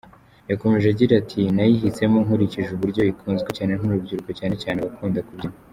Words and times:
Yakomeje 0.51 0.85
agira 0.89 1.13
ati 1.21 1.41
"Nayihisemo 1.55 2.17
nkurikije 2.25 2.69
uburyo 2.73 3.01
ikunzwe 3.11 3.49
cyane 3.57 3.73
n’urubyiruko 3.75 4.29
cyane 4.39 4.55
cyane 4.61 4.77
abakunda 4.79 5.25
kubyina. 5.27 5.57